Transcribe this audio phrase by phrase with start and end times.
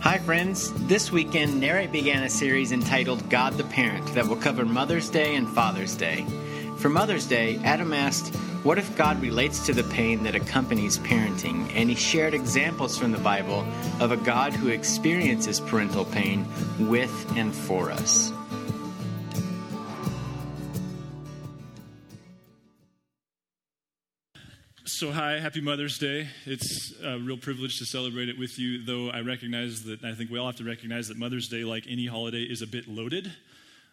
[0.00, 0.72] Hi, friends.
[0.86, 5.36] This weekend, Narrate began a series entitled God the Parent that will cover Mother's Day
[5.36, 6.24] and Father's Day.
[6.78, 8.34] For Mother's Day, Adam asked,
[8.64, 11.70] What if God relates to the pain that accompanies parenting?
[11.74, 13.66] And he shared examples from the Bible
[14.00, 16.46] of a God who experiences parental pain
[16.78, 18.32] with and for us.
[25.00, 26.28] So, hi, happy Mother's Day.
[26.44, 30.30] It's a real privilege to celebrate it with you, though I recognize that I think
[30.30, 33.32] we all have to recognize that Mother's Day, like any holiday, is a bit loaded.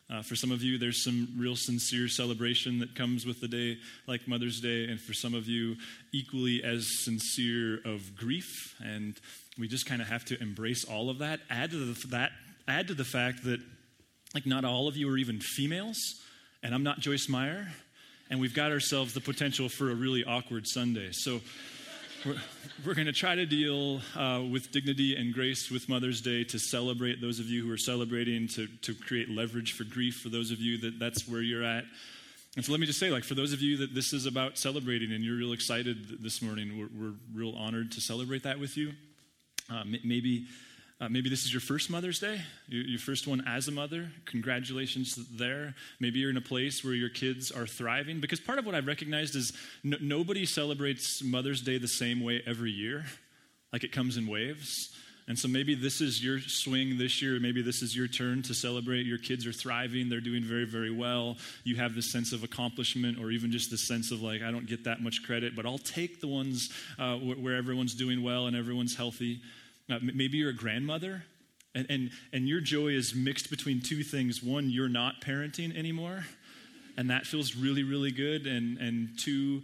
[0.09, 3.77] Uh, for some of you, there's some real sincere celebration that comes with the day,
[4.05, 5.77] like Mother's Day, and for some of you,
[6.11, 8.75] equally as sincere of grief.
[8.83, 9.17] And
[9.57, 11.39] we just kind of have to embrace all of that.
[11.49, 12.31] Add to the, that.
[12.67, 13.61] Add to the fact that,
[14.33, 15.97] like, not all of you are even females,
[16.61, 17.69] and I'm not Joyce Meyer
[18.29, 21.09] and we've got ourselves the potential for a really awkward Sunday.
[21.11, 21.41] So
[22.25, 22.35] we're,
[22.85, 26.59] we're going to try to deal uh, with dignity and grace with Mother's Day to
[26.59, 30.51] celebrate those of you who are celebrating, to, to create leverage for grief for those
[30.51, 31.85] of you that that's where you're at.
[32.55, 34.57] And so let me just say, like, for those of you that this is about
[34.57, 38.75] celebrating and you're real excited this morning, we're, we're real honored to celebrate that with
[38.75, 38.93] you.
[39.69, 40.47] Uh, maybe
[40.99, 44.09] uh, maybe this is your first Mother's Day, your, your, first one as a mother.
[44.25, 45.75] Congratulations there.
[45.99, 48.19] Maybe you're in a place where your kids are thriving.
[48.19, 49.53] Because part of what I've recognized is
[49.83, 53.05] nobody celebrates Mother's Day the same way every year,
[53.71, 54.91] like it comes in waves.
[55.27, 57.37] And so maybe this is your swing this year.
[57.39, 59.05] Maybe this is your turn to celebrate.
[59.05, 60.09] Your kids are thriving.
[60.09, 61.37] They're doing very, very well.
[61.63, 64.65] You have this sense of accomplishment, or even just the sense of like, I don't
[64.65, 68.55] get that much credit, but I'll take the ones uh, where everyone's doing well and
[68.55, 69.41] everyone's healthy.
[69.89, 71.23] Uh, maybe you're a grandmother,
[71.73, 74.43] and, and, and your joy is mixed between two things.
[74.43, 76.25] One, you're not parenting anymore,
[76.97, 78.47] and that feels really, really good.
[78.47, 79.63] And, and two,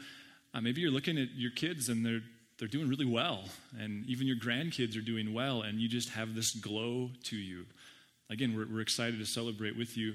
[0.53, 2.21] uh, maybe you're looking at your kids and they're,
[2.57, 3.45] they're doing really well,
[3.77, 7.65] and even your grandkids are doing well, and you just have this glow to you.
[8.30, 10.13] Again, we're, we're excited to celebrate with you.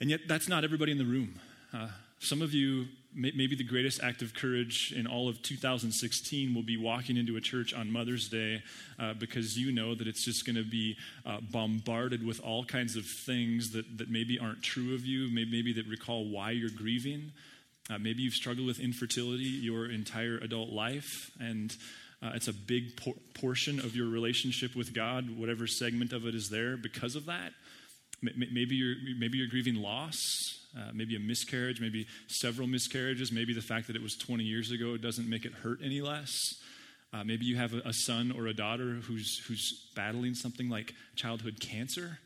[0.00, 1.38] And yet, that's not everybody in the room.
[1.72, 1.88] Uh,
[2.18, 6.76] some of you, maybe the greatest act of courage in all of 2016 will be
[6.76, 8.62] walking into a church on Mother's Day
[8.98, 10.96] uh, because you know that it's just going to be
[11.26, 15.50] uh, bombarded with all kinds of things that, that maybe aren't true of you, maybe,
[15.50, 17.32] maybe that recall why you're grieving.
[17.90, 21.76] Uh, maybe you've struggled with infertility your entire adult life, and
[22.22, 26.34] uh, it's a big por- portion of your relationship with God, whatever segment of it
[26.34, 27.52] is there, because of that.
[28.22, 33.60] Maybe you're, maybe you're grieving loss uh, maybe a miscarriage, maybe several miscarriages, maybe the
[33.60, 36.30] fact that it was 20 years ago doesn't make it hurt any less.
[37.12, 40.94] Uh, maybe you have a, a, son or a daughter who's, who's battling something like
[41.14, 42.18] childhood cancer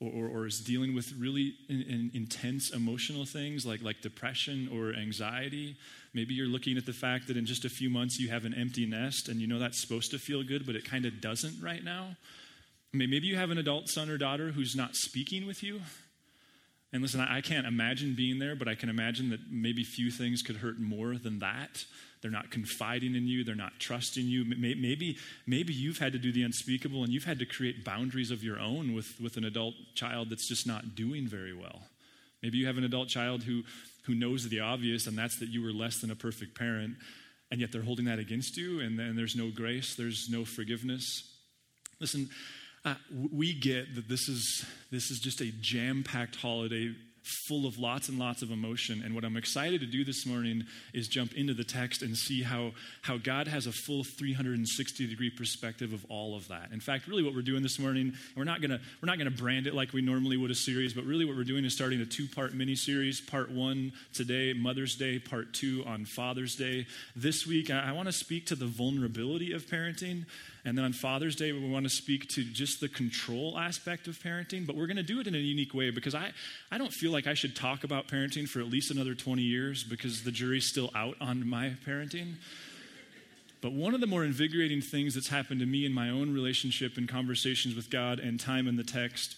[0.00, 4.94] or, or, is dealing with really in, in intense emotional things like, like depression or
[4.94, 5.76] anxiety.
[6.14, 8.54] Maybe you're looking at the fact that in just a few months you have an
[8.54, 11.62] empty nest and you know that's supposed to feel good, but it kind of doesn't
[11.62, 12.16] right now.
[12.94, 15.82] Maybe you have an adult son or daughter who's not speaking with you
[16.92, 20.42] and listen, I can't imagine being there, but I can imagine that maybe few things
[20.42, 21.84] could hurt more than that.
[22.20, 24.44] They're not confiding in you, they're not trusting you.
[24.44, 25.16] Maybe,
[25.46, 28.60] maybe you've had to do the unspeakable and you've had to create boundaries of your
[28.60, 31.82] own with, with an adult child that's just not doing very well.
[32.42, 33.62] Maybe you have an adult child who,
[34.04, 36.96] who knows the obvious, and that's that you were less than a perfect parent,
[37.50, 41.28] and yet they're holding that against you, and then there's no grace, there's no forgiveness.
[42.00, 42.28] Listen,
[42.84, 42.94] uh,
[43.32, 48.08] we get that this is, this is just a jam packed holiday full of lots
[48.08, 49.02] and lots of emotion.
[49.04, 52.42] And what I'm excited to do this morning is jump into the text and see
[52.42, 52.72] how,
[53.02, 56.70] how God has a full 360 degree perspective of all of that.
[56.72, 59.66] In fact, really what we're doing this morning, we're not gonna we're not gonna brand
[59.66, 62.06] it like we normally would a series, but really what we're doing is starting a
[62.06, 63.20] two-part mini series.
[63.20, 66.86] Part one today, Mother's Day, part two on Father's Day.
[67.14, 70.26] This week, I, I want to speak to the vulnerability of parenting.
[70.64, 74.18] And then on Father's Day, we want to speak to just the control aspect of
[74.20, 76.30] parenting, but we're going to do it in a unique way because I,
[76.70, 79.82] I don't feel like I should talk about parenting for at least another 20 years
[79.82, 82.34] because the jury's still out on my parenting.
[83.60, 86.96] But one of the more invigorating things that's happened to me in my own relationship
[86.96, 89.36] and conversations with God and time in the text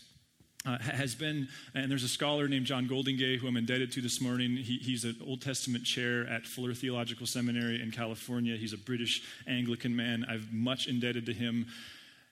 [0.67, 4.21] uh, has been, and there's a scholar named John Goldingay who I'm indebted to this
[4.21, 4.57] morning.
[4.57, 8.57] He, he's an Old Testament chair at Fuller Theological Seminary in California.
[8.57, 10.25] He's a British Anglican man.
[10.29, 11.67] I've much indebted to him.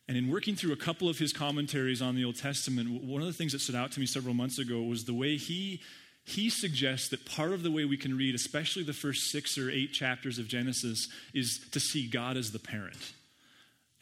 [0.09, 3.27] And in working through a couple of his commentaries on the Old Testament, one of
[3.27, 5.81] the things that stood out to me several months ago was the way he
[6.25, 9.69] he suggests that part of the way we can read, especially the first six or
[9.71, 13.13] eight chapters of Genesis, is to see God as the parent.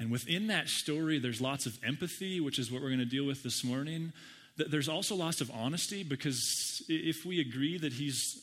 [0.01, 3.27] And within that story, there's lots of empathy, which is what we're going to deal
[3.27, 4.13] with this morning.
[4.57, 8.43] There's also lots of honesty because if we agree that He's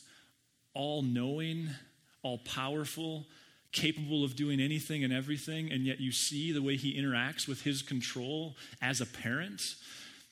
[0.72, 1.70] all knowing,
[2.22, 3.26] all powerful,
[3.72, 7.62] capable of doing anything and everything, and yet you see the way he interacts with
[7.62, 9.60] his control as a parent.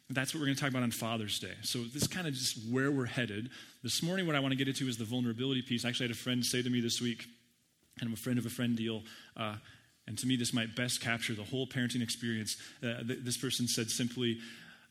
[0.08, 1.54] That's what we're going to talk about on Father's Day.
[1.62, 3.50] So, this is kind of just where we're headed.
[3.82, 5.84] This morning, what I want to get into is the vulnerability piece.
[5.84, 7.26] I actually had a friend say to me this week,
[7.98, 9.02] kind of a friend of a friend deal,
[9.36, 9.56] uh,
[10.06, 12.56] and to me, this might best capture the whole parenting experience.
[12.82, 14.38] Uh, th- this person said simply,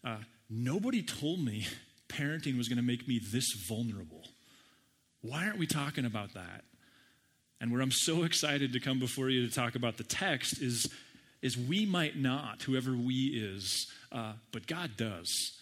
[0.03, 0.17] uh,
[0.49, 1.65] Nobody told me
[2.07, 4.23] parenting was going to make me this vulnerable.
[5.21, 6.63] Why aren't we talking about that?
[7.59, 10.87] And where I'm so excited to come before you to talk about the text is,
[11.41, 15.57] is we might not, whoever we is, uh, but God does.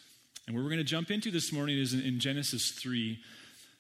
[0.46, 3.20] And where we're going to jump into this morning is in, in Genesis 3.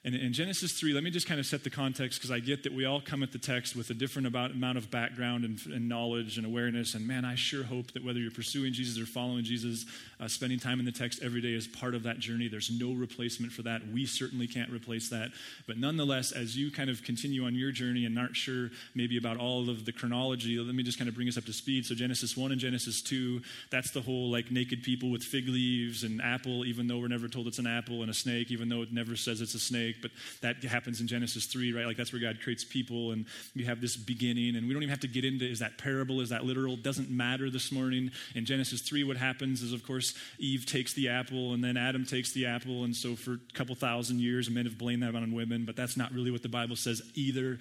[0.05, 2.63] And in Genesis 3, let me just kind of set the context because I get
[2.63, 5.61] that we all come at the text with a different about, amount of background and,
[5.67, 6.94] and, knowledge and awareness.
[6.94, 9.85] And man, I sure hope that whether you're pursuing Jesus or following Jesus,
[10.19, 12.50] uh, spending time in the text every day is part of that journey.
[12.50, 13.81] There's no replacement for that.
[13.94, 15.31] We certainly can't replace that.
[15.67, 19.38] But nonetheless, as you kind of continue on your journey and aren't sure maybe about
[19.38, 21.85] all of the chronology, let me just kind of bring us up to speed.
[21.85, 23.41] So, Genesis 1 and Genesis 2,
[23.71, 27.29] that's the whole like naked people with fig leaves and apple, even though we're never
[27.29, 29.93] told it's an apple, and a snake, even though it never says it's a snake
[29.94, 30.12] snake, but
[30.42, 31.86] that happens in Genesis 3, right?
[31.86, 34.56] Like that's where God creates people and you have this beginning.
[34.56, 36.75] And we don't even have to get into is that parable, is that literal?
[36.75, 38.12] Doesn't matter this morning.
[38.36, 42.06] In Genesis 3, what happens is, of course, Eve takes the apple and then Adam
[42.06, 42.84] takes the apple.
[42.84, 45.98] And so for a couple thousand years, men have blamed that on women, but that's
[45.98, 47.60] not really what the Bible says either.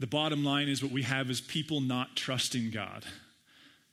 [0.00, 3.04] The bottom line is what we have is people not trusting God.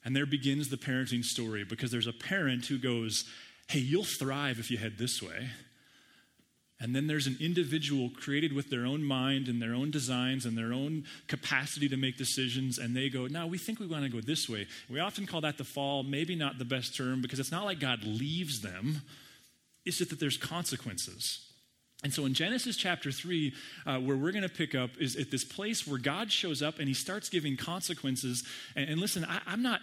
[0.04, 3.26] And there begins the parenting story because there's a parent who goes,
[3.68, 5.48] Hey, you'll thrive if you head this way.
[6.82, 10.58] And then there's an individual created with their own mind and their own designs and
[10.58, 12.80] their own capacity to make decisions.
[12.80, 14.68] And they go, No, we think we want to go this way.
[14.90, 17.80] We often call that the fall, maybe not the best term because it's not like
[17.80, 19.04] God leaves them,
[19.86, 21.48] it's just that there's consequences.
[22.04, 23.54] And so in Genesis chapter 3,
[23.86, 26.80] uh, where we're going to pick up, is at this place where God shows up
[26.80, 28.44] and he starts giving consequences.
[28.76, 29.82] And, and listen, I, I'm not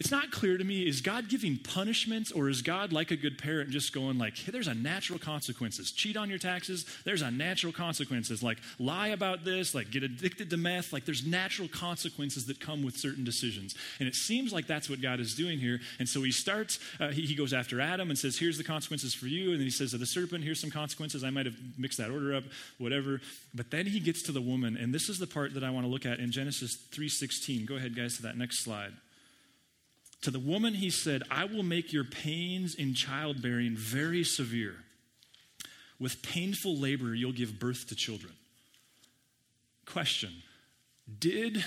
[0.00, 3.36] it's not clear to me is god giving punishments or is god like a good
[3.36, 5.90] parent just going like hey, there's a natural consequences.
[5.90, 6.86] Cheat on your taxes.
[7.04, 8.42] There's a natural consequences.
[8.42, 10.92] Like lie about this like get addicted to meth.
[10.92, 13.74] Like there's natural consequences that come with certain decisions.
[13.98, 15.80] And it seems like that's what god is doing here.
[15.98, 19.14] And so he starts uh, he, he goes after adam and says here's the consequences
[19.14, 19.50] for you.
[19.50, 21.24] And then he says to the serpent here's some consequences.
[21.24, 22.44] I might have mixed that order up
[22.78, 23.20] whatever.
[23.54, 24.76] But then he gets to the woman.
[24.76, 27.76] And this is the part that i want to look at in genesis 3.16 go
[27.76, 28.92] ahead guys to that next slide
[30.22, 34.74] to the woman, he said, I will make your pains in childbearing very severe.
[36.00, 38.32] With painful labor, you'll give birth to children.
[39.86, 40.32] Question
[41.18, 41.64] Did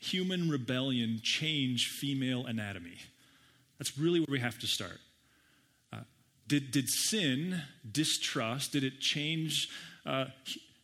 [0.00, 2.98] human rebellion change female anatomy?
[3.78, 4.98] That's really where we have to start.
[5.92, 6.00] Uh,
[6.46, 9.68] did, did sin, distrust, did it change
[10.06, 10.26] uh,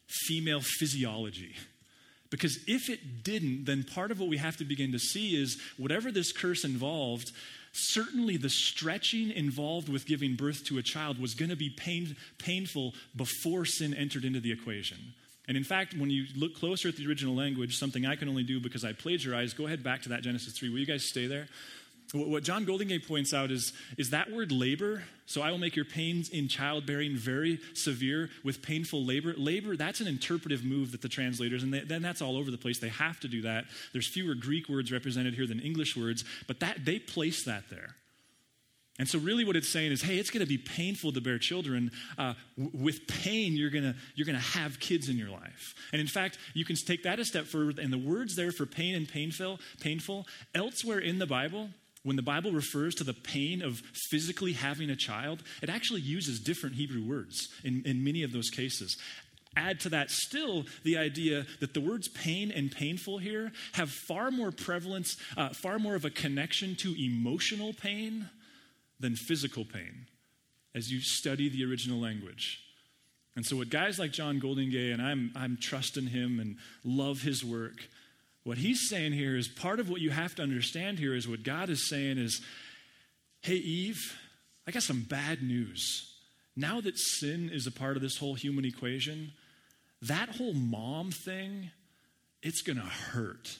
[0.08, 1.54] female physiology?
[2.30, 5.58] Because if it didn't, then part of what we have to begin to see is
[5.76, 7.32] whatever this curse involved,
[7.72, 12.16] certainly the stretching involved with giving birth to a child was going to be pain,
[12.38, 14.98] painful before sin entered into the equation.
[15.48, 18.42] And in fact, when you look closer at the original language, something I can only
[18.42, 20.70] do because I plagiarized, go ahead back to that Genesis 3.
[20.70, 21.46] Will you guys stay there?
[22.12, 25.84] What John Goldingay points out is, is that word labor, so I will make your
[25.84, 29.34] pains in childbearing very severe with painful labor.
[29.36, 32.78] Labor, that's an interpretive move that the translators, and then that's all over the place.
[32.78, 33.64] They have to do that.
[33.92, 37.96] There's fewer Greek words represented here than English words, but that they place that there.
[38.98, 41.38] And so, really, what it's saying is, hey, it's going to be painful to bear
[41.38, 41.90] children.
[42.16, 45.74] Uh, w- with pain, you're going to you're going to have kids in your life.
[45.92, 47.82] And in fact, you can take that a step further.
[47.82, 51.68] And the words there for pain and painful, painful, elsewhere in the Bible,
[52.06, 56.38] when the Bible refers to the pain of physically having a child, it actually uses
[56.38, 58.96] different Hebrew words in, in many of those cases.
[59.56, 64.30] Add to that still the idea that the words pain and painful here have far
[64.30, 68.30] more prevalence, uh, far more of a connection to emotional pain
[69.00, 70.06] than physical pain
[70.76, 72.60] as you study the original language.
[73.34, 77.44] And so, what guys like John Goldingay, and I'm, I'm trusting him and love his
[77.44, 77.88] work,
[78.46, 81.42] what he's saying here is part of what you have to understand here is what
[81.42, 82.40] God is saying is,
[83.40, 84.16] hey, Eve,
[84.68, 86.14] I got some bad news.
[86.54, 89.32] Now that sin is a part of this whole human equation,
[90.02, 91.72] that whole mom thing,
[92.40, 93.58] it's going to hurt.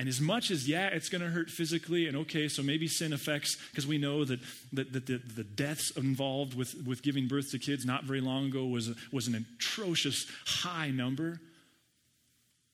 [0.00, 3.12] And as much as, yeah, it's going to hurt physically, and okay, so maybe sin
[3.12, 4.40] affects, because we know that,
[4.72, 8.46] that, that the, the, deaths involved with, with giving birth to kids not very long
[8.46, 11.40] ago was, was an atrocious high number.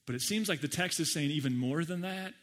[0.06, 2.35] But it seems like the text is saying even more than that.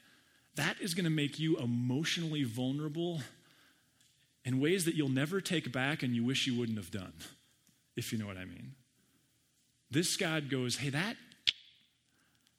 [0.56, 3.22] That is going to make you emotionally vulnerable
[4.46, 7.14] in ways that you'll never take back and you wish you wouldn't have done,
[7.96, 8.74] if you know what I mean.
[9.92, 11.18] This God goes, hey, that,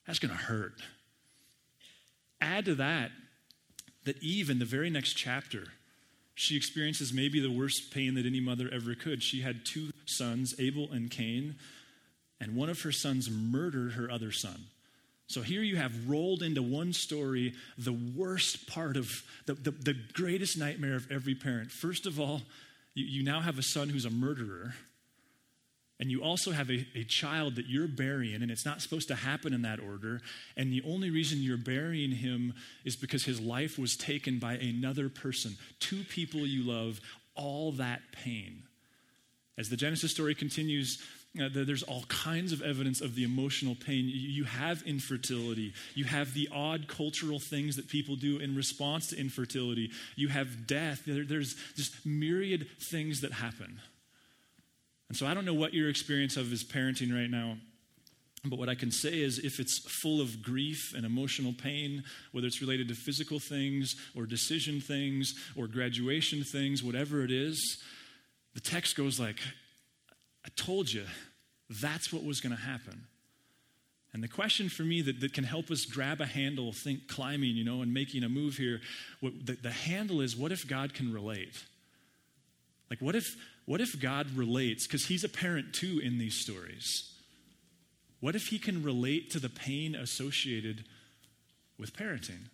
[0.06, 0.82] That's going to hurt.
[2.40, 3.10] Add to that
[4.04, 5.68] that Eve, in the very next chapter,
[6.34, 9.22] she experiences maybe the worst pain that any mother ever could.
[9.22, 11.56] She had two sons, Abel and Cain,
[12.40, 14.66] and one of her sons murdered her other son.
[15.30, 19.96] So here you have rolled into one story the worst part of the, the, the
[20.12, 21.70] greatest nightmare of every parent.
[21.70, 22.42] First of all,
[22.94, 24.74] you, you now have a son who's a murderer.
[26.00, 29.14] And you also have a, a child that you're burying, and it's not supposed to
[29.14, 30.20] happen in that order.
[30.56, 32.52] And the only reason you're burying him
[32.84, 37.00] is because his life was taken by another person, two people you love,
[37.36, 38.64] all that pain.
[39.56, 41.00] As the Genesis story continues,
[41.38, 44.10] uh, there's all kinds of evidence of the emotional pain.
[44.12, 45.72] You have infertility.
[45.94, 49.90] You have the odd cultural things that people do in response to infertility.
[50.16, 51.02] You have death.
[51.06, 53.80] There's just myriad things that happen.
[55.08, 57.58] And so I don't know what your experience of is parenting right now.
[58.44, 62.46] But what I can say is, if it's full of grief and emotional pain, whether
[62.46, 67.82] it's related to physical things or decision things or graduation things, whatever it is,
[68.54, 69.38] the text goes like,
[70.44, 71.04] I told you
[71.68, 73.04] that's what was going to happen.
[74.12, 77.56] And the question for me that, that can help us grab a handle, think climbing,
[77.56, 78.80] you know, and making a move here,
[79.20, 81.64] what, the, the handle is what if God can relate?
[82.90, 87.12] Like, what if what if God relates, because he's a parent too in these stories?
[88.18, 90.84] What if he can relate to the pain associated
[91.78, 92.48] with parenting?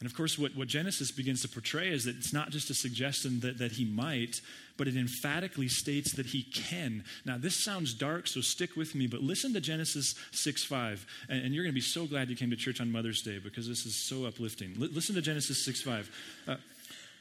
[0.00, 2.74] And of course, what, what Genesis begins to portray is that it's not just a
[2.74, 4.40] suggestion that, that he might,
[4.78, 7.04] but it emphatically states that he can.
[7.26, 11.06] Now, this sounds dark, so stick with me, but listen to Genesis 6 5.
[11.28, 13.38] And, and you're going to be so glad you came to church on Mother's Day
[13.38, 14.74] because this is so uplifting.
[14.80, 16.10] L- listen to Genesis 6 5.
[16.48, 16.56] Uh,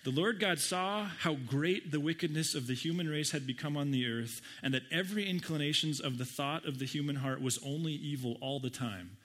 [0.05, 3.91] the Lord God saw how great the wickedness of the human race had become on
[3.91, 7.91] the earth, and that every inclinations of the thought of the human heart was only
[7.91, 9.17] evil all the time.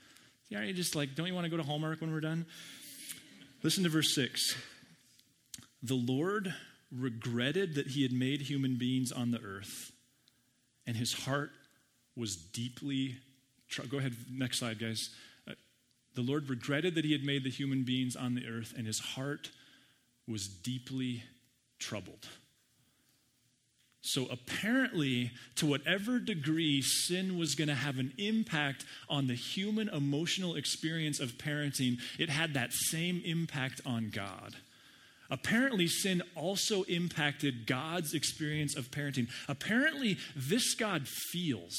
[0.49, 2.47] Yeah, you just like, don't you want to go to Hallmark when we're done?
[3.65, 4.55] Listen to verse 6.
[5.83, 6.55] The Lord
[6.93, 9.91] regretted that he had made human beings on the earth,
[10.87, 11.51] and his heart
[12.15, 13.17] was deeply.
[13.89, 15.09] Go ahead, next slide, guys.
[15.49, 15.55] Uh,
[16.15, 18.99] the Lord regretted that he had made the human beings on the earth, and his
[18.99, 19.51] heart
[20.29, 21.23] was deeply
[21.79, 22.29] troubled.
[24.07, 29.89] So, apparently, to whatever degree sin was going to have an impact on the human
[29.89, 34.57] emotional experience of parenting, it had that same impact on God.
[35.31, 39.29] Apparently, sin also impacted God's experience of parenting.
[39.49, 41.75] Apparently, this God feels,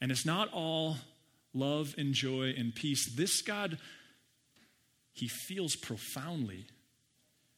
[0.00, 0.96] and it's not all
[1.52, 3.14] love and joy and peace.
[3.14, 3.76] This God,
[5.12, 6.64] he feels profoundly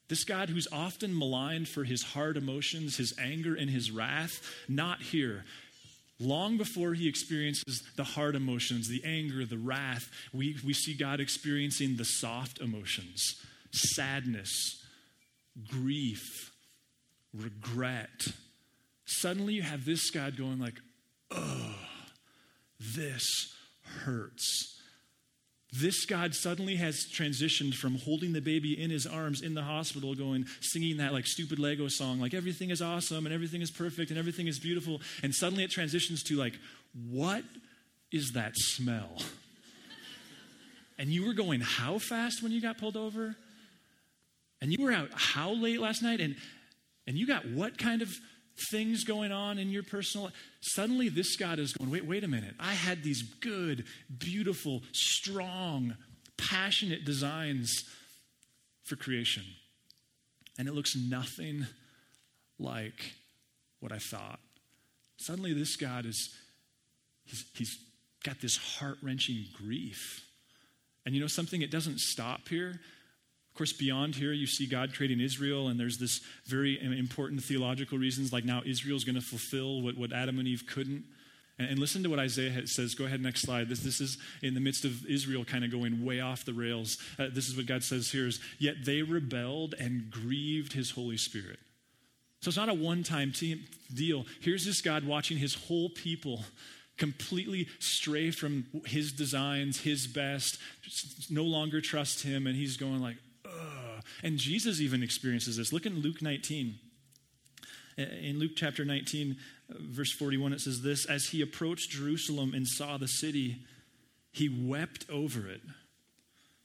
[0.08, 5.00] this God who's often maligned for his hard emotions, his anger, and his wrath, not
[5.02, 5.44] here.
[6.20, 11.20] Long before he experiences the hard emotions, the anger, the wrath, we, we see God
[11.20, 13.36] experiencing the soft emotions
[13.72, 14.80] sadness,
[15.68, 16.52] grief,
[17.32, 18.28] regret.
[19.04, 20.80] Suddenly you have this God going like,
[21.32, 21.74] oh,
[22.78, 23.52] this
[24.04, 24.73] hurts.
[25.76, 30.14] This God suddenly has transitioned from holding the baby in his arms in the hospital,
[30.14, 34.10] going, singing that like stupid Lego song, like everything is awesome and everything is perfect
[34.10, 35.00] and everything is beautiful.
[35.24, 36.54] And suddenly it transitions to like,
[37.10, 37.42] what
[38.12, 39.16] is that smell?
[40.98, 43.34] and you were going how fast when you got pulled over?
[44.60, 46.20] And you were out how late last night?
[46.20, 46.36] And
[47.06, 48.16] and you got what kind of
[48.70, 50.34] things going on in your personal life.
[50.60, 52.54] Suddenly, this God is going, wait, wait a minute.
[52.58, 53.84] I had these good,
[54.18, 55.96] beautiful, strong,
[56.36, 57.84] passionate designs
[58.84, 59.44] for creation.
[60.58, 61.66] And it looks nothing
[62.58, 63.14] like
[63.80, 64.38] what I thought.
[65.16, 66.30] Suddenly, this God is,
[67.24, 67.78] he's, he's
[68.24, 70.24] got this heart wrenching grief.
[71.04, 71.60] And you know something?
[71.60, 72.80] It doesn't stop here.
[73.54, 77.98] Of course, beyond here, you see God creating Israel, and there's this very important theological
[77.98, 81.04] reasons, like now Israel's going to fulfill what, what Adam and Eve couldn't.
[81.60, 82.96] And, and, listen to what Isaiah says.
[82.96, 83.68] Go ahead, next slide.
[83.68, 86.98] This, this is in the midst of Israel kind of going way off the rails.
[87.16, 91.16] Uh, this is what God says here is, yet they rebelled and grieved his Holy
[91.16, 91.60] Spirit.
[92.40, 93.32] So it's not a one time
[93.94, 94.26] deal.
[94.40, 96.44] Here's this God watching his whole people
[96.96, 100.58] completely stray from his designs, his best,
[101.30, 103.16] no longer trust him, and he's going like,
[104.22, 105.72] and Jesus even experiences this.
[105.72, 106.78] Look in Luke 19.
[107.96, 109.36] In Luke chapter 19,
[109.70, 113.58] verse 41, it says this As he approached Jerusalem and saw the city,
[114.32, 115.60] he wept over it.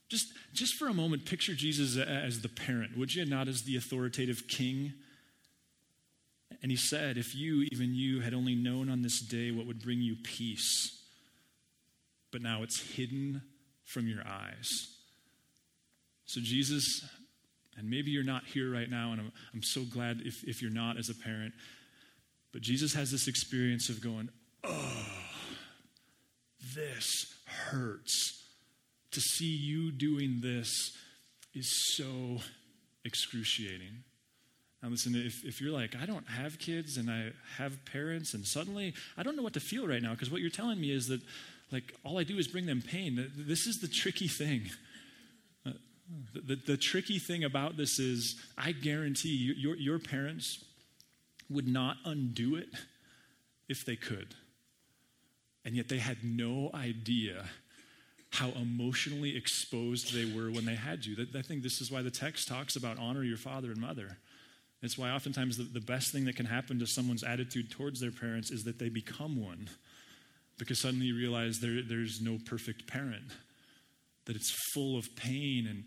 [0.08, 3.24] Just, just for a moment, picture Jesus as the parent, would you?
[3.24, 4.92] Not as the authoritative king.
[6.62, 9.80] And he said, If you, even you, had only known on this day what would
[9.80, 11.00] bring you peace,
[12.32, 13.42] but now it's hidden
[13.84, 14.88] from your eyes.
[16.26, 17.04] So, Jesus,
[17.80, 20.70] and maybe you're not here right now, and I'm, I'm so glad if, if you're
[20.70, 21.54] not as a parent,
[22.52, 24.28] but Jesus has this experience of going,
[24.62, 25.06] oh,
[26.76, 28.36] this hurts.
[29.12, 30.96] To see you doing this
[31.52, 32.38] is so
[33.04, 34.04] excruciating.
[34.82, 38.46] Now, listen, if, if you're like, I don't have kids and I have parents, and
[38.46, 41.08] suddenly I don't know what to feel right now, because what you're telling me is
[41.08, 41.20] that,
[41.72, 43.32] like, all I do is bring them pain.
[43.36, 44.70] This is the tricky thing.
[46.34, 50.64] The, the, the, tricky thing about this is, I guarantee you, your, your parents
[51.48, 52.68] would not undo it
[53.68, 54.34] if they could.
[55.64, 57.44] And yet they had no idea
[58.30, 61.16] how emotionally exposed they were when they had you.
[61.34, 64.18] I think this is why the text talks about honor your father and mother.
[64.82, 68.12] It's why oftentimes the, the best thing that can happen to someone's attitude towards their
[68.12, 69.68] parents is that they become one.
[70.58, 73.24] Because suddenly you realize there, there's no perfect parent,
[74.26, 75.84] that it's full of pain and,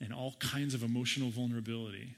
[0.00, 2.16] and all kinds of emotional vulnerability.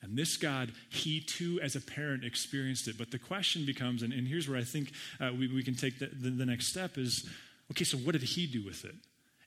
[0.00, 2.96] And this God, he too, as a parent, experienced it.
[2.96, 5.98] But the question becomes, and, and here's where I think uh, we, we can take
[5.98, 7.28] the, the, the next step is
[7.72, 8.94] okay, so what did he do with it?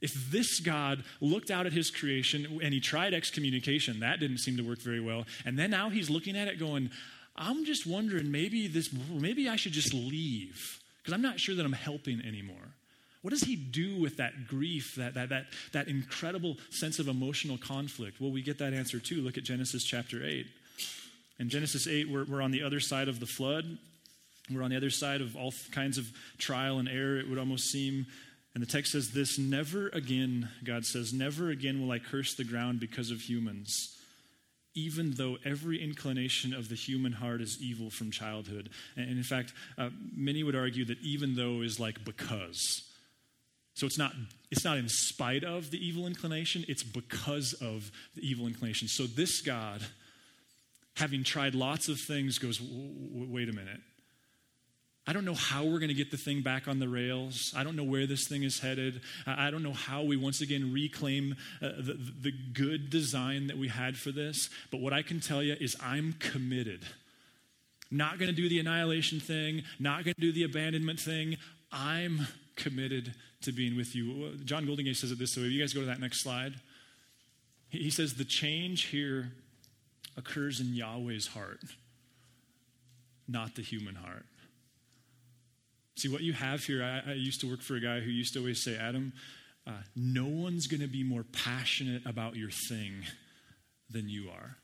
[0.02, 4.58] If this God looked out at his creation and he tried excommunication, that didn't seem
[4.58, 5.26] to work very well.
[5.46, 6.90] And then now he's looking at it going,
[7.36, 11.66] I'm just wondering, maybe this, maybe I should just leave because I'm not sure that
[11.66, 12.76] I'm helping anymore.
[13.22, 17.58] What does he do with that grief, that, that, that, that incredible sense of emotional
[17.58, 18.20] conflict?
[18.20, 19.22] Well, we get that answer too.
[19.22, 20.48] Look at Genesis chapter 8.
[21.40, 23.78] In Genesis 8, we're, we're on the other side of the flood.
[24.50, 27.70] We're on the other side of all kinds of trial and error, it would almost
[27.70, 28.08] seem.
[28.54, 32.44] And the text says this Never again, God says, never again will I curse the
[32.44, 33.98] ground because of humans,
[34.76, 38.70] even though every inclination of the human heart is evil from childhood.
[38.98, 42.84] And in fact, uh, many would argue that even though is like because.
[43.82, 44.14] So it's not,
[44.52, 48.88] it's not in spite of the evil inclination, it's because of the evil inclination.
[48.88, 49.82] So this God,
[50.98, 53.80] having tried lots of things, goes, wait a minute.
[55.08, 57.56] I don't know how we're going to get the thing back on the rails.
[57.58, 59.02] I don't know where this thing is headed.
[59.26, 63.68] I don't know how we once again reclaim uh, the, the good design that we
[63.68, 64.52] had for this.
[64.70, 66.86] But what I can tell you is I'm committed.
[67.90, 71.38] Not going to do the annihilation thing, not going to do the abandonment thing.
[71.72, 74.38] I'm committed to being with you.
[74.46, 75.44] John Goldingay says it this way.
[75.44, 76.56] You guys go to that next slide.
[77.70, 79.32] He says, The change here
[80.18, 81.64] occurs in Yahweh's heart,
[83.28, 84.26] not the human heart.
[85.96, 88.34] See, what you have here, I, I, used to work for a guy who used
[88.34, 89.14] to always say, Adam,
[89.68, 93.04] uh, no one's going to be more passionate about your thing
[93.90, 94.58] than you are.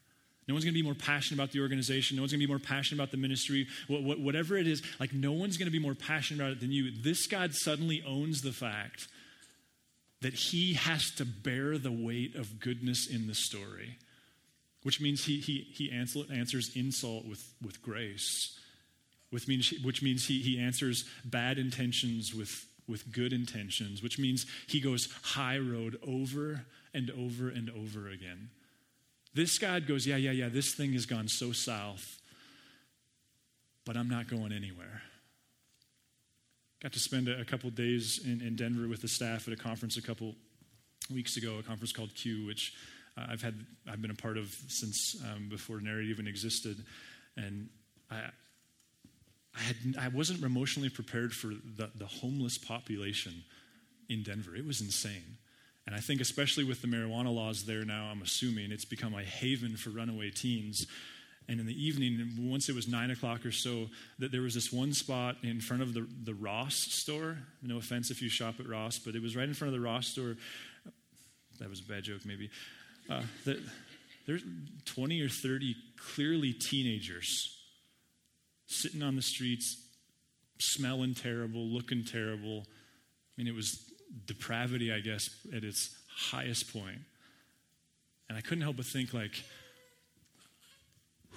[0.48, 2.16] No one's going to be more passionate about the organization.
[2.16, 3.68] No one's going to be more passionate about the ministry.
[3.90, 6.92] whatever it is, like no one's going to be more passionate about it than you.
[6.92, 9.08] This God suddenly owns the fact
[10.22, 13.98] that he has to bear the weight of goodness in the story,
[14.84, 18.58] which means he, he, he answers insult with, with grace
[19.30, 24.46] which means, which means he, he answers bad intentions with, with good intentions, which means
[24.68, 28.50] he goes high road over and over and over again.
[29.38, 32.18] This God goes, Yeah, yeah, yeah, this thing has gone so south,
[33.86, 35.04] but I'm not going anywhere.
[36.82, 39.96] Got to spend a, couple days in, in Denver with the staff at a conference
[39.96, 40.34] a couple
[41.14, 42.74] weeks ago, a conference called Q, which
[43.16, 43.54] uh, I've had
[43.88, 46.84] I've been a part of since um, before Narrative even existed,
[47.36, 47.70] and
[48.10, 48.16] I,
[49.56, 53.44] I, had, I wasn't emotionally prepared for the, the homeless population
[54.10, 54.56] in Denver.
[54.56, 55.38] It was insane.
[55.88, 59.24] And I think, especially with the marijuana laws there now, I'm assuming it's become a
[59.24, 60.86] haven for runaway teens.
[61.48, 63.88] And in the evening, once it was nine o'clock or so,
[64.20, 67.38] that there was this one spot in front of the, the Ross store.
[67.64, 69.86] No offense if you shop at Ross, but it was right in front of the
[69.86, 70.36] Ross store.
[71.60, 72.50] That was a bad joke, maybe.
[73.10, 73.58] Uh, that,
[74.26, 74.44] there's
[74.84, 75.74] 20 or 30
[76.16, 77.58] clearly teenagers
[78.66, 79.82] sitting on the streets,
[80.60, 82.66] smelling terrible, looking terrible.
[82.68, 83.87] I mean, it was
[84.26, 87.00] depravity, I guess, at its highest point.
[88.30, 89.44] And I couldn't help but think, like,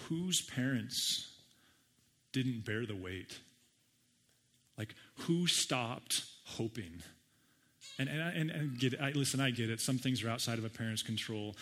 [0.08, 1.28] whose parents
[2.32, 3.38] didn't bear the weight?
[4.76, 7.02] Like, who stopped hoping?
[7.98, 9.80] And, and, and, and get it, I, listen, I get it.
[9.80, 11.54] Some things are outside of a parent's control.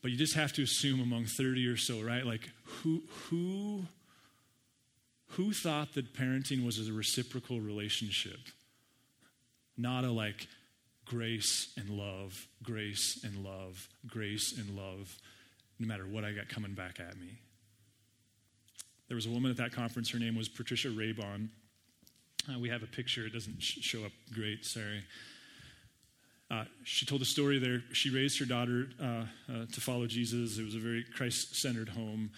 [0.00, 2.24] But you just have to assume among 30 or so, right?
[2.24, 3.84] Like, who, who
[5.32, 8.38] who thought that parenting was a reciprocal relationship?
[9.78, 10.46] Not a like
[11.06, 15.16] grace and love, grace and love, grace and love,
[15.78, 17.38] no matter what I got coming back at me.
[19.06, 21.48] There was a woman at that conference, her name was Patricia Raybon,
[22.52, 25.02] Uh, we have a picture, it doesn't sh- show up great, sorry.
[26.50, 27.82] Uh, she told a story there.
[27.92, 29.04] She raised her daughter uh,
[29.52, 30.58] uh, to follow Jesus.
[30.58, 32.30] It was a very Christ centered home.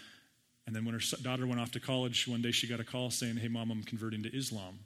[0.67, 3.11] And then when her daughter went off to college, one day she got a call
[3.11, 4.81] saying, Hey, mom, I'm converting to Islam.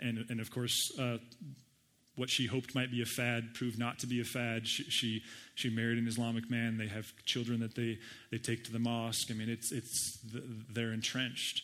[0.00, 1.18] And, and of course, uh,
[2.16, 4.66] what she hoped might be a fad proved not to be a fad.
[4.66, 5.22] She, she,
[5.54, 6.76] she, married an Islamic man.
[6.76, 7.98] They have children that they,
[8.30, 9.30] they take to the mosque.
[9.30, 10.18] I mean, it's, it's,
[10.70, 11.62] they're entrenched.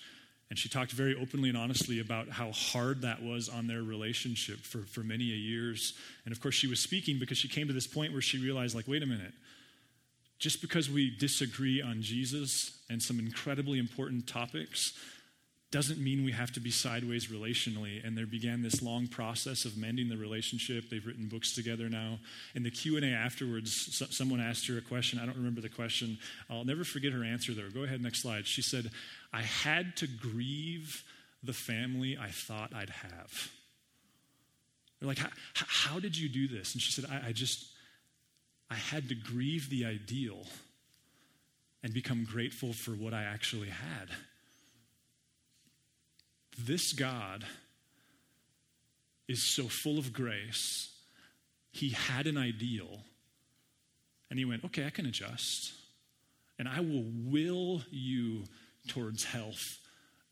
[0.49, 4.61] And she talked very openly and honestly about how hard that was on their relationship
[4.61, 5.93] for, for many a years.
[6.25, 8.75] And of course, she was speaking because she came to this point where she realized,
[8.75, 9.33] like, wait a minute.
[10.39, 14.93] Just because we disagree on Jesus and some incredibly important topics
[15.77, 18.03] doesn't mean we have to be sideways relationally.
[18.03, 20.89] And there began this long process of mending the relationship.
[20.89, 22.19] They've written books together now.
[22.55, 25.19] In the q&a afterwards someone asked her a question.
[25.19, 26.17] I don't remember the question.
[26.49, 28.47] I'll never forget her answer there go ahead next slide.
[28.47, 28.91] She said
[29.35, 31.05] i had to grieve
[31.43, 33.51] the family i thought i'd have.
[34.99, 36.73] They're like how, how did you do this?
[36.73, 37.67] And she said I, I just
[38.71, 40.47] i had to grieve the ideal
[41.83, 44.09] and become grateful for what i actually had
[46.59, 47.45] this God
[49.29, 50.91] is so full of grace.
[51.73, 53.01] He had an ideal,
[54.31, 55.73] and he went, Okay, I can adjust,
[56.59, 58.45] and I will will you
[58.89, 59.79] towards health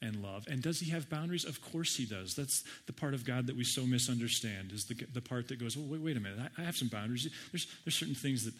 [0.00, 0.46] and love.
[0.48, 1.44] And does he have boundaries?
[1.44, 2.34] Of course he does.
[2.34, 5.76] That's the part of God that we so misunderstand, is the, the part that goes,
[5.76, 7.28] well, wait, wait a minute, I, I have some boundaries.
[7.52, 8.54] There's, there's certain things that,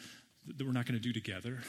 [0.57, 1.61] that we're not going to do together.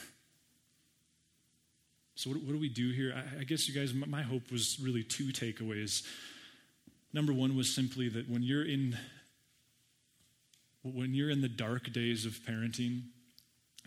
[2.16, 3.14] So, what, what do we do here?
[3.16, 6.04] I, I guess you guys, my, my hope was really two takeaways.
[7.14, 8.98] Number one was simply that when you're in
[10.84, 13.02] when you're in the dark days of parenting,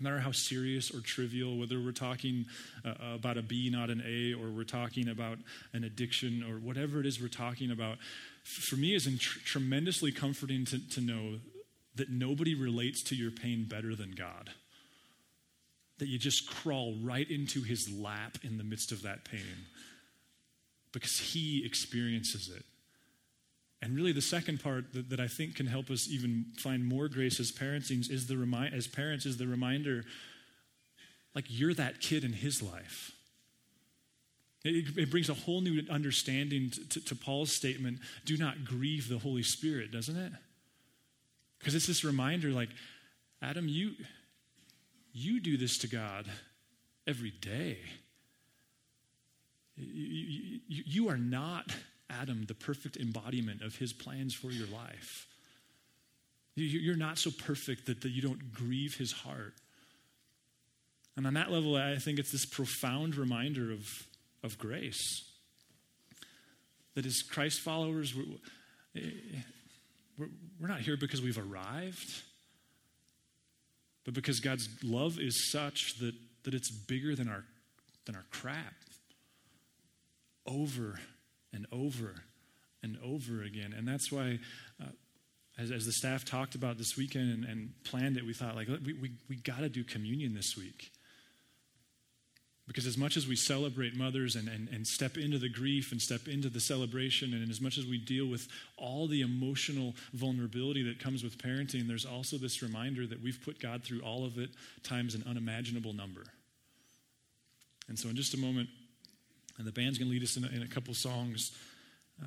[0.01, 2.45] no matter how serious or trivial, whether we're talking
[2.85, 5.39] uh, about a B, not an A, or we're talking about
[5.73, 7.99] an addiction, or whatever it is we're talking about,
[8.43, 11.39] for me, it's tr- tremendously comforting to, to know
[11.95, 14.51] that nobody relates to your pain better than God
[15.99, 19.67] that you just crawl right into his lap in the midst of that pain
[20.93, 22.65] because he experiences it.
[23.81, 27.09] And really, the second part that, that I think can help us even find more
[27.09, 30.05] grace as parents is the remi- as parents is the reminder,
[31.35, 33.13] like you're that kid in his life.
[34.65, 39.09] It, it brings a whole new understanding to, to, to Paul's statement: "Do not grieve
[39.09, 40.33] the Holy Spirit," doesn't it?
[41.61, 42.71] Because it's this reminder, like
[43.41, 43.93] Adam, you
[45.13, 46.27] you do this to God
[47.07, 47.79] every day.
[49.77, 51.75] You, you, you, are not,
[52.11, 55.27] Adam, the perfect embodiment of his plans for your life.
[56.57, 59.55] You, are not so perfect that, you don't grieve his heart.
[61.17, 63.87] And on that level, I think it's this profound reminder of,
[64.43, 65.25] of grace.
[66.95, 68.15] That as Christ followers,
[70.19, 70.29] we're,
[70.61, 72.23] we're not here because we've arrived
[74.09, 77.45] but because God's love is such that, that it's bigger than our,
[78.07, 78.73] than our crap.
[80.47, 80.99] Over
[81.53, 82.15] and over
[82.83, 83.75] and over again.
[83.77, 84.39] And that's why,
[84.81, 84.87] uh,
[85.59, 88.69] as, as the staff talked about this weekend and, and planned it, we thought, like,
[88.83, 90.91] we, we, we got to do communion this week.
[92.69, 96.01] Because as much as we celebrate mothers and, and, and step into the grief and
[96.01, 100.83] step into the celebration, and as much as we deal with all the emotional vulnerability
[100.83, 104.39] that comes with parenting, there's also this reminder that we've put God through all of
[104.39, 104.51] it
[104.83, 106.25] times an unimaginable number.
[107.89, 108.69] And so, in just a moment,
[109.57, 111.53] and the band's going to lead us in a, in a couple songs.
[112.23, 112.27] Uh,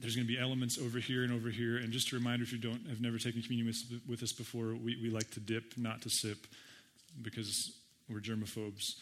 [0.00, 1.76] there's going to be elements over here and over here.
[1.76, 4.74] And just a reminder if you don't have never taken communion with, with us before,
[4.74, 6.48] we, we like to dip, not to sip,
[7.22, 7.78] because
[8.10, 8.96] we're germaphobes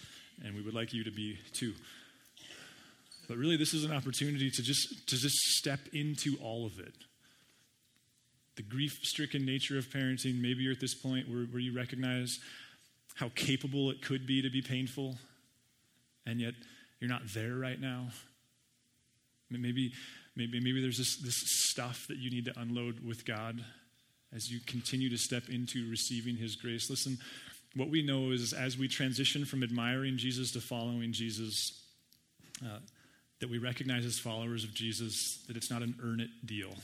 [0.44, 1.74] and we would like you to be too.
[3.28, 6.94] But really, this is an opportunity to just, to just step into all of it.
[8.56, 12.38] The grief stricken nature of parenting, maybe you're at this point where, where you recognize
[13.14, 15.16] how capable it could be to be painful,
[16.26, 16.54] and yet
[16.98, 18.08] you're not there right now.
[19.50, 19.92] Maybe,
[20.36, 23.64] maybe, maybe there's this, this stuff that you need to unload with God
[24.34, 26.88] as you continue to step into receiving His grace.
[26.88, 27.18] Listen,
[27.74, 31.80] what we know is as we transition from admiring Jesus to following Jesus,
[32.64, 32.78] uh,
[33.38, 36.74] that we recognize as followers of Jesus that it's not an earn it deal.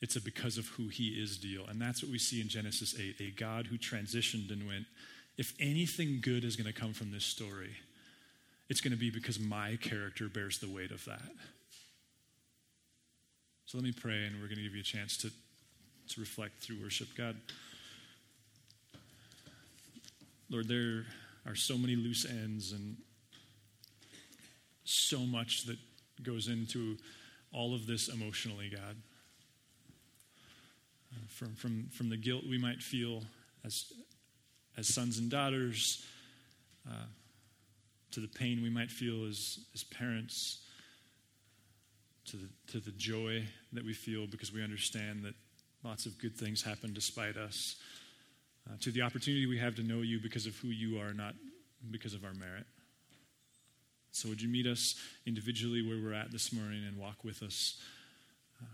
[0.00, 1.66] It's a because of who he is deal.
[1.66, 4.84] And that's what we see in Genesis 8 a God who transitioned and went,
[5.36, 7.72] if anything good is going to come from this story,
[8.68, 11.22] it's going to be because my character bears the weight of that.
[13.66, 15.30] So let me pray, and we're going to give you a chance to,
[16.10, 17.08] to reflect through worship.
[17.16, 17.36] God,
[20.50, 21.04] Lord, there
[21.46, 22.96] are so many loose ends and
[24.84, 25.78] so much that
[26.22, 26.96] goes into
[27.52, 28.96] all of this emotionally, God.
[31.12, 33.22] Uh, from, from, from the guilt we might feel
[33.64, 33.92] as,
[34.76, 36.04] as sons and daughters,
[36.88, 37.06] uh,
[38.10, 40.60] to the pain we might feel as, as parents,
[42.26, 45.34] to the, to the joy that we feel because we understand that
[45.82, 47.76] lots of good things happen despite us,
[48.68, 51.34] uh, to the opportunity we have to know you because of who you are, not
[51.90, 52.64] because of our merit.
[54.12, 54.94] So, would you meet us
[55.26, 57.80] individually where we're at this morning and walk with us?
[58.62, 58.66] Uh,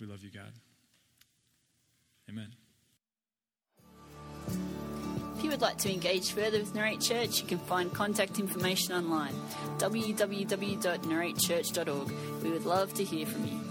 [0.00, 0.52] we love you, God.
[2.28, 2.48] Amen.
[5.36, 8.94] If you would like to engage further with Narrate Church, you can find contact information
[8.94, 9.34] online
[9.78, 12.12] www.narratechurch.org.
[12.42, 13.69] We would love to hear from you.